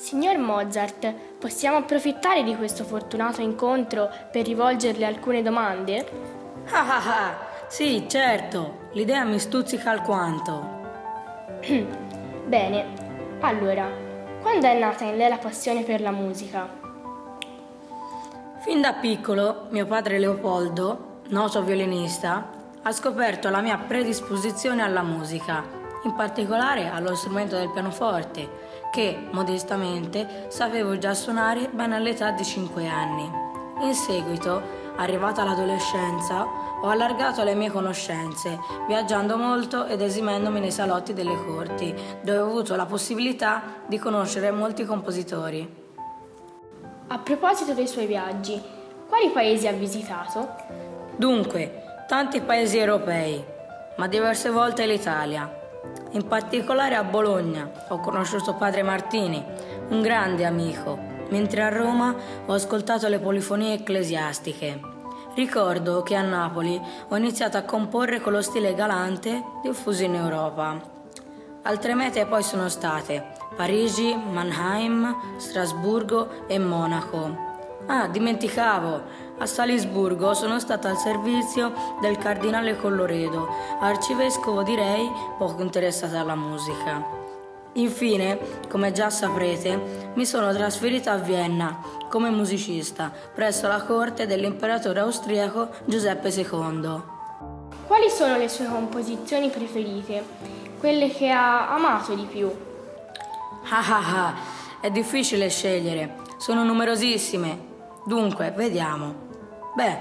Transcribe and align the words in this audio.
Signor 0.00 0.38
Mozart, 0.38 1.12
possiamo 1.38 1.76
approfittare 1.76 2.42
di 2.42 2.56
questo 2.56 2.84
fortunato 2.84 3.42
incontro 3.42 4.08
per 4.32 4.46
rivolgerle 4.46 5.04
alcune 5.04 5.42
domande? 5.42 6.08
Ah 6.70 6.88
ah 6.88 7.26
ah, 7.26 7.38
sì, 7.68 8.06
certo, 8.08 8.88
l'idea 8.92 9.24
mi 9.24 9.38
stuzzica 9.38 9.90
alquanto. 9.90 10.78
Bene, 12.46 12.86
allora, 13.40 13.90
quando 14.40 14.66
è 14.68 14.78
nata 14.78 15.04
in 15.04 15.18
lei 15.18 15.28
la 15.28 15.36
passione 15.36 15.82
per 15.82 16.00
la 16.00 16.12
musica? 16.12 16.66
Fin 18.60 18.80
da 18.80 18.94
piccolo 18.94 19.66
mio 19.68 19.84
padre 19.84 20.18
Leopoldo, 20.18 21.20
noto 21.28 21.62
violinista, 21.62 22.48
ha 22.82 22.92
scoperto 22.92 23.50
la 23.50 23.60
mia 23.60 23.76
predisposizione 23.76 24.82
alla 24.82 25.02
musica, 25.02 25.62
in 26.04 26.14
particolare 26.14 26.88
allo 26.88 27.14
strumento 27.14 27.56
del 27.56 27.70
pianoforte, 27.70 28.48
che 28.90 29.28
modestamente 29.30 30.46
sapevo 30.48 30.98
già 30.98 31.14
suonare 31.14 31.68
ben 31.72 31.92
all'età 31.92 32.30
di 32.30 32.44
5 32.44 32.88
anni. 32.88 33.30
In 33.80 33.94
seguito, 33.94 34.60
arrivata 34.96 35.44
l'adolescenza, 35.44 36.44
ho 36.82 36.88
allargato 36.88 37.42
le 37.42 37.54
mie 37.54 37.70
conoscenze, 37.70 38.58
viaggiando 38.86 39.36
molto 39.36 39.86
ed 39.86 40.00
esimendomi 40.00 40.60
nei 40.60 40.70
salotti 40.70 41.12
delle 41.12 41.36
corti, 41.36 41.94
dove 42.22 42.38
ho 42.38 42.46
avuto 42.46 42.74
la 42.76 42.86
possibilità 42.86 43.62
di 43.86 43.98
conoscere 43.98 44.50
molti 44.50 44.84
compositori. 44.84 45.78
A 47.08 47.18
proposito 47.18 47.72
dei 47.74 47.86
suoi 47.86 48.06
viaggi, 48.06 48.60
quali 49.08 49.30
paesi 49.30 49.66
ha 49.66 49.72
visitato? 49.72 50.48
Dunque, 51.16 52.04
tanti 52.06 52.40
paesi 52.40 52.78
europei, 52.78 53.44
ma 53.96 54.06
diverse 54.06 54.50
volte 54.50 54.86
l'Italia. 54.86 55.52
In 56.12 56.26
particolare 56.26 56.94
a 56.94 57.04
Bologna 57.04 57.70
ho 57.88 58.00
conosciuto 58.00 58.54
padre 58.54 58.82
Martini, 58.82 59.44
un 59.88 60.02
grande 60.02 60.44
amico, 60.44 60.98
mentre 61.30 61.62
a 61.62 61.68
Roma 61.68 62.14
ho 62.46 62.52
ascoltato 62.52 63.08
le 63.08 63.18
polifonie 63.18 63.74
ecclesiastiche. 63.74 64.80
Ricordo 65.34 66.02
che 66.02 66.16
a 66.16 66.22
Napoli 66.22 66.80
ho 67.08 67.16
iniziato 67.16 67.56
a 67.56 67.62
comporre 67.62 68.20
con 68.20 68.32
lo 68.32 68.42
stile 68.42 68.74
galante 68.74 69.42
diffuso 69.62 70.02
in 70.02 70.16
Europa. 70.16 70.98
Altre 71.62 71.94
mete 71.94 72.26
poi 72.26 72.42
sono 72.42 72.68
state 72.68 73.38
Parigi, 73.54 74.14
Mannheim, 74.14 75.14
Strasburgo 75.36 76.46
e 76.48 76.58
Monaco. 76.58 77.48
Ah, 77.86 78.08
dimenticavo! 78.08 79.28
A 79.40 79.46
Salisburgo 79.46 80.34
sono 80.34 80.60
stata 80.60 80.90
al 80.90 80.98
servizio 80.98 81.72
del 82.02 82.18
cardinale 82.18 82.76
Colloredo, 82.76 83.48
arcivescovo 83.80 84.62
direi 84.62 85.10
poco 85.38 85.62
interessato 85.62 86.18
alla 86.18 86.34
musica. 86.34 87.02
Infine, 87.74 88.38
come 88.68 88.92
già 88.92 89.08
saprete, 89.08 90.10
mi 90.12 90.26
sono 90.26 90.52
trasferita 90.52 91.12
a 91.12 91.16
Vienna 91.16 91.80
come 92.10 92.28
musicista 92.28 93.10
presso 93.34 93.66
la 93.66 93.82
corte 93.82 94.26
dell'imperatore 94.26 95.00
austriaco 95.00 95.70
Giuseppe 95.86 96.28
II. 96.28 97.00
Quali 97.86 98.10
sono 98.10 98.36
le 98.36 98.48
sue 98.50 98.66
composizioni 98.66 99.48
preferite? 99.48 100.22
Quelle 100.78 101.08
che 101.08 101.30
ha 101.30 101.72
amato 101.72 102.12
di 102.12 102.26
più? 102.30 102.50
Ah 103.70 103.88
ah 103.88 104.26
ah, 104.26 104.34
è 104.82 104.90
difficile 104.90 105.48
scegliere, 105.48 106.16
sono 106.36 106.62
numerosissime. 106.62 107.68
Dunque, 108.04 108.50
vediamo. 108.54 109.29
Beh, 109.72 109.98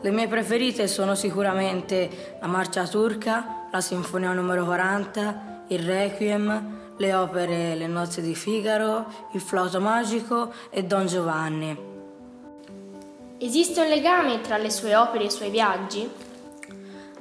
le 0.00 0.10
mie 0.10 0.26
preferite 0.26 0.88
sono 0.88 1.14
sicuramente 1.14 2.36
la 2.40 2.48
marcia 2.48 2.88
turca, 2.88 3.66
la 3.70 3.80
sinfonia 3.80 4.32
numero 4.32 4.64
40, 4.64 5.64
il 5.68 5.78
requiem, 5.78 6.80
le 6.96 7.14
opere 7.14 7.76
Le 7.76 7.86
nozze 7.86 8.20
di 8.20 8.34
Figaro, 8.34 9.06
il 9.32 9.40
flauto 9.40 9.80
magico 9.80 10.52
e 10.70 10.82
Don 10.82 11.06
Giovanni. 11.06 11.90
Esiste 13.38 13.80
un 13.80 13.88
legame 13.88 14.40
tra 14.40 14.56
le 14.56 14.70
sue 14.70 14.96
opere 14.96 15.22
e 15.22 15.26
i 15.28 15.30
suoi 15.30 15.50
viaggi? 15.50 16.10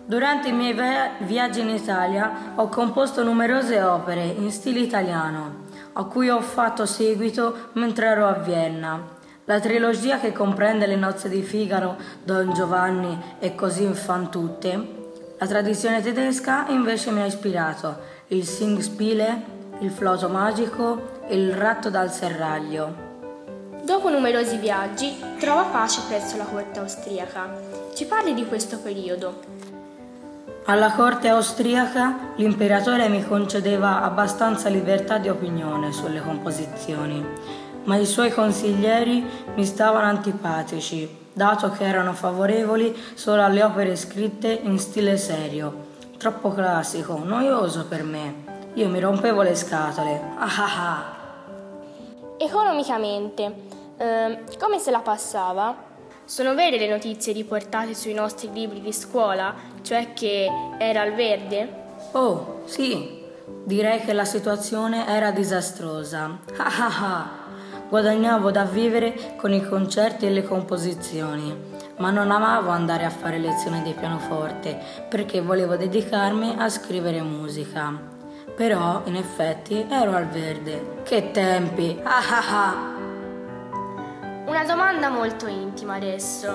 Durante 0.04 0.50
i 0.50 0.54
miei 0.54 0.74
viaggi 1.20 1.60
in 1.60 1.70
Italia 1.70 2.54
ho 2.56 2.68
composto 2.68 3.24
numerose 3.24 3.80
opere 3.82 4.26
in 4.26 4.52
stile 4.52 4.80
italiano, 4.80 5.68
a 5.94 6.04
cui 6.06 6.30
ho 6.30 6.42
fatto 6.42 6.88
seguito 6.88 7.70
mentre 7.74 8.08
ero 8.08 8.28
a 8.28 8.34
Vienna. 8.34 9.20
La 9.52 9.60
trilogia 9.60 10.18
che 10.18 10.32
comprende 10.32 10.86
le 10.88 10.96
nozze 10.96 11.28
di 11.28 11.42
Figaro, 11.42 11.98
Don 12.24 12.54
Giovanni 12.54 13.36
e 13.38 13.54
così 13.54 13.86
fan 13.88 14.32
tutte, 14.32 14.88
la 15.38 15.46
tradizione 15.46 16.02
tedesca 16.02 16.68
invece 16.70 17.12
mi 17.12 17.20
ha 17.20 17.26
ispirato 17.26 17.98
il 18.28 18.46
Singspiele, 18.46 19.44
il 19.80 19.92
flauto 19.92 20.30
magico 20.30 21.20
e 21.28 21.36
il 21.36 21.52
ratto 21.52 21.90
dal 21.90 22.14
serraglio. 22.14 22.96
Dopo 23.84 24.10
numerosi 24.10 24.56
viaggi, 24.56 25.22
trova 25.38 25.64
pace 25.64 26.00
presso 26.08 26.38
la 26.38 26.46
corte 26.46 26.80
austriaca. 26.80 27.50
Ci 27.94 28.06
parli 28.06 28.34
di 28.34 28.46
questo 28.46 28.78
periodo? 28.80 29.81
Alla 30.66 30.92
corte 30.94 31.28
austriaca 31.28 32.34
l'imperatore 32.36 33.10
mi 33.10 33.26
concedeva 33.26 34.04
abbastanza 34.04 34.70
libertà 34.70 35.18
di 35.18 35.30
opinione 35.30 35.92
sulle 35.92 36.22
composizioni 36.22 37.26
ma 37.84 37.98
i 37.98 38.06
suoi 38.06 38.32
consiglieri 38.32 39.26
mi 39.56 39.66
stavano 39.66 40.06
antipatici, 40.06 41.30
dato 41.34 41.72
che 41.72 41.84
erano 41.84 42.14
favorevoli 42.14 42.96
solo 43.16 43.44
alle 43.44 43.64
opere 43.64 43.96
scritte 43.96 44.52
in 44.52 44.78
stile 44.78 45.18
serio, 45.18 45.90
troppo 46.18 46.52
classico, 46.52 47.18
noioso 47.18 47.86
per 47.88 48.04
me. 48.04 48.50
Io 48.76 48.88
mi 48.88 49.00
rompevo 49.00 49.42
le 49.42 49.56
scatole. 49.56 50.22
Ah 50.38 50.46
ah 50.46 50.80
ah. 50.80 51.20
Economicamente, 52.38 53.54
eh, 53.98 54.44
come 54.60 54.80
se 54.80 54.92
la 54.92 55.00
passava? 55.00 55.90
Sono 56.26 56.56
vere 56.56 56.78
le 56.78 56.88
notizie 56.88 57.34
riportate 57.34 57.94
sui 57.94 58.14
nostri 58.14 58.50
libri 58.54 58.80
di 58.80 58.94
scuola, 58.94 59.54
cioè 59.82 60.14
che 60.14 60.48
era 60.78 61.02
al 61.02 61.14
verde? 61.14 61.68
Oh, 62.14 62.62
sì. 62.66 63.20
Direi 63.64 64.00
che 64.02 64.14
la 64.14 64.24
situazione 64.24 65.08
era 65.08 65.32
disastrosa. 65.32 66.40
Ah 66.58 66.78
ah 66.80 67.02
ah. 67.02 67.30
Guadagnavo 67.90 68.50
da 68.52 68.64
vivere 68.64 69.36
con 69.36 69.52
i 69.52 69.62
concerti 69.62 70.26
e 70.26 70.30
le 70.30 70.44
composizioni, 70.44 71.54
ma 71.98 72.10
non 72.12 72.32
amavo 72.32 72.70
andare 72.70 73.04
a 73.04 73.10
fare 73.10 73.38
lezioni 73.38 73.82
di 73.82 73.94
pianoforte 73.94 74.80
perché 75.10 75.42
volevo 75.42 75.76
dedicarmi 75.76 76.56
a 76.58 76.70
scrivere 76.70 77.22
musica. 77.22 77.94
Però, 78.56 79.02
in 79.06 79.18
effetti, 79.18 79.86
ero 79.90 80.16
al 80.16 80.28
verde. 80.28 81.02
Che 81.04 81.32
tempi! 81.32 82.00
Ah 82.04 82.24
ah 82.30 82.44
ah! 82.50 83.01
Una 84.52 84.66
domanda 84.66 85.08
molto 85.08 85.48
intima 85.48 85.94
adesso. 85.94 86.50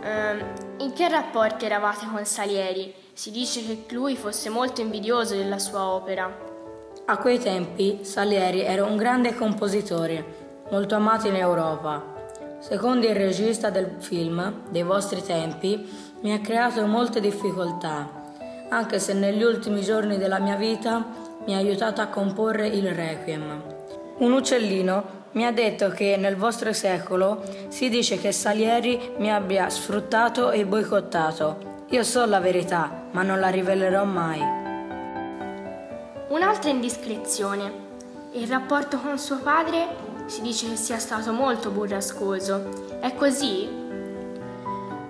Uh, 0.00 0.82
in 0.82 0.94
che 0.94 1.10
rapporti 1.10 1.66
eravate 1.66 2.06
con 2.10 2.24
Salieri? 2.24 2.94
Si 3.12 3.30
dice 3.30 3.60
che 3.66 3.94
lui 3.94 4.16
fosse 4.16 4.48
molto 4.48 4.80
invidioso 4.80 5.34
della 5.34 5.58
sua 5.58 5.84
opera. 5.84 6.34
A 7.04 7.18
quei 7.18 7.38
tempi 7.38 7.98
Salieri 8.02 8.62
era 8.62 8.86
un 8.86 8.96
grande 8.96 9.34
compositore 9.34 10.24
molto 10.70 10.94
amato 10.94 11.28
in 11.28 11.36
Europa. 11.36 12.02
Secondo 12.60 13.06
il 13.06 13.14
regista 13.14 13.68
del 13.68 13.96
film, 13.98 14.62
dei 14.70 14.82
vostri 14.82 15.22
tempi, 15.22 15.86
mi 16.22 16.32
ha 16.32 16.40
creato 16.40 16.86
molte 16.86 17.20
difficoltà, 17.20 18.32
anche 18.70 18.98
se 18.98 19.12
negli 19.12 19.42
ultimi 19.42 19.82
giorni 19.82 20.16
della 20.16 20.38
mia 20.38 20.56
vita 20.56 21.04
mi 21.44 21.54
ha 21.54 21.58
aiutato 21.58 22.00
a 22.00 22.06
comporre 22.06 22.68
il 22.68 22.90
Requiem. 22.90 23.62
Un 24.20 24.32
uccellino 24.32 25.23
mi 25.34 25.44
ha 25.44 25.52
detto 25.52 25.90
che 25.90 26.16
nel 26.16 26.36
vostro 26.36 26.72
secolo 26.72 27.42
si 27.68 27.88
dice 27.88 28.18
che 28.18 28.32
Salieri 28.32 29.14
mi 29.18 29.32
abbia 29.32 29.68
sfruttato 29.68 30.50
e 30.50 30.64
boicottato. 30.64 31.82
Io 31.88 32.02
so 32.04 32.24
la 32.24 32.38
verità, 32.40 33.08
ma 33.10 33.22
non 33.22 33.40
la 33.40 33.48
rivelerò 33.48 34.04
mai. 34.04 34.40
Un'altra 36.28 36.70
indiscrezione. 36.70 37.82
Il 38.32 38.46
rapporto 38.48 38.98
con 38.98 39.18
suo 39.18 39.38
padre 39.38 40.12
si 40.26 40.40
dice 40.40 40.68
che 40.68 40.76
sia 40.76 40.98
stato 40.98 41.32
molto 41.32 41.70
burrascoso. 41.70 42.98
È 43.00 43.14
così? 43.14 43.68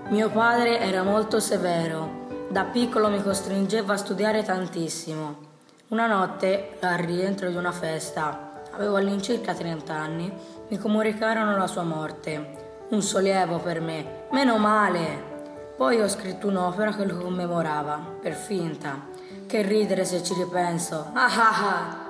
Mio 0.08 0.30
padre 0.30 0.80
era 0.80 1.02
molto 1.02 1.38
severo. 1.38 2.46
Da 2.48 2.64
piccolo 2.64 3.08
mi 3.08 3.22
costringeva 3.22 3.94
a 3.94 3.98
studiare 3.98 4.42
tantissimo. 4.42 5.52
Una 5.88 6.06
notte, 6.06 6.76
al 6.80 6.98
rientro 6.98 7.50
di 7.50 7.56
una 7.56 7.72
festa, 7.72 8.52
avevo 8.74 8.96
all'incirca 8.96 9.54
30 9.54 9.94
anni, 9.94 10.32
mi 10.68 10.78
comunicarono 10.78 11.56
la 11.56 11.66
sua 11.66 11.82
morte. 11.82 12.62
Un 12.90 13.02
sollievo 13.02 13.58
per 13.58 13.80
me. 13.80 14.26
Meno 14.30 14.58
male! 14.58 15.32
Poi 15.76 16.00
ho 16.00 16.08
scritto 16.08 16.48
un'opera 16.48 16.92
che 16.92 17.04
lo 17.04 17.16
commemorava, 17.18 18.16
per 18.20 18.34
finta. 18.34 19.06
Che 19.46 19.62
ridere 19.62 20.04
se 20.04 20.22
ci 20.22 20.34
ripenso. 20.34 21.10
Ah 21.14 21.26
ah 21.26 21.62
ah! 21.62 22.02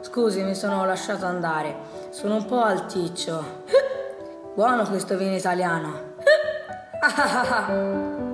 Scusi, 0.00 0.42
mi 0.42 0.54
sono 0.54 0.84
lasciato 0.84 1.26
andare. 1.26 1.76
Sono 2.10 2.36
un 2.36 2.44
po' 2.44 2.62
alticcio. 2.62 3.64
Buono 4.54 4.84
questo 4.84 5.16
vino 5.16 5.34
italiano. 5.34 6.10